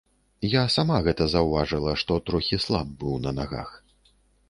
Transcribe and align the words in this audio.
Я 0.53 0.63
сама 0.75 0.97
гэта 1.09 1.27
заўважыла, 1.35 1.95
што 2.05 2.19
трохі 2.31 2.63
слаб 2.67 2.87
быў 3.05 3.15
на 3.27 3.39
нагах. 3.45 3.69